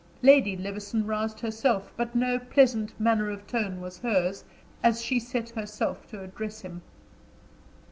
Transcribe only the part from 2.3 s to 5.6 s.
pleasant manner of tone was hers, as she set